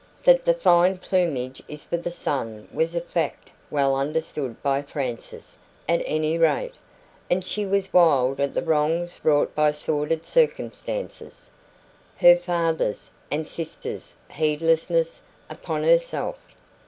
That 0.23 0.45
the 0.45 0.55
fine 0.55 0.97
plumage 0.97 1.61
is 1.67 1.83
for 1.83 1.95
the 1.97 2.09
sun 2.09 2.67
was 2.73 2.95
a 2.95 3.01
fact 3.01 3.51
well 3.69 3.95
understood 3.95 4.59
by 4.63 4.81
Frances, 4.81 5.59
at 5.87 6.01
any 6.07 6.39
rate. 6.39 6.73
And 7.29 7.45
she 7.45 7.67
was 7.67 7.93
wild 7.93 8.39
at 8.39 8.55
the 8.55 8.63
wrongs 8.63 9.19
wrought 9.21 9.53
by 9.53 9.71
sordid 9.71 10.25
circumstances 10.25 11.51
her 12.17 12.35
father's 12.35 13.11
and 13.29 13.47
sister's 13.47 14.15
heedlessness 14.31 15.21
upon 15.51 15.83
herself. 15.83 16.39